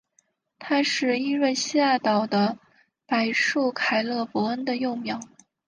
[0.57, 2.57] 它是伊瑞西亚岛的
[3.05, 5.19] 白树凯勒博恩的幼苗。